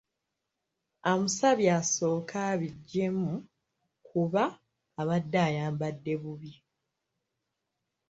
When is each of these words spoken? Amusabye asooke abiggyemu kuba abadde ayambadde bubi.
Amusabye 1.11 1.69
asooke 1.79 2.35
abiggyemu 2.51 3.31
kuba 4.07 4.43
abadde 5.01 5.37
ayambadde 5.47 6.13
bubi. 6.21 6.51